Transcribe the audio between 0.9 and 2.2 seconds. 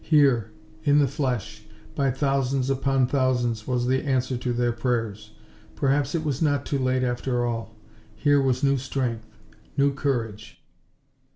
the flesh, by